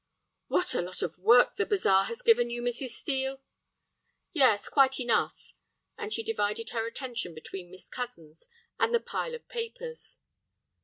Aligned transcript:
"What 0.47 0.73
a 0.73 0.81
lot 0.81 1.03
of 1.03 1.19
work 1.19 1.53
the 1.57 1.65
bazaar 1.67 2.05
has 2.05 2.23
given 2.23 2.49
you, 2.49 2.63
Mrs. 2.63 2.87
Steel!" 2.89 3.39
"Yes, 4.33 4.67
quite 4.67 4.99
enough," 4.99 5.53
and 5.95 6.11
she 6.11 6.23
divided 6.23 6.71
her 6.71 6.87
attention 6.87 7.35
between 7.35 7.69
Miss 7.69 7.87
Cozens 7.87 8.47
and 8.79 8.95
the 8.95 8.99
pile 8.99 9.35
of 9.35 9.47
papers. 9.47 10.19